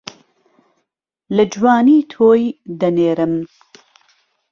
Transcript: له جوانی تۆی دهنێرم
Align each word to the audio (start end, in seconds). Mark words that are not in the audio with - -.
له 1.35 1.43
جوانی 1.53 1.99
تۆی 2.11 2.43
دهنێرم 2.79 3.33